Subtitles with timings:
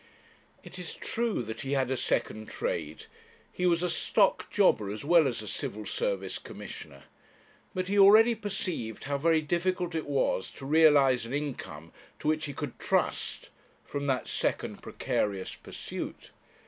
[0.63, 3.05] It is true that he had a second trade;
[3.53, 7.03] he was a stock jobber as well as a Civil Service Commissioner;
[7.75, 12.45] but he already perceived how very difficult it was to realize an income to which
[12.45, 13.51] he could trust
[13.85, 16.31] from that second precarious pursuit.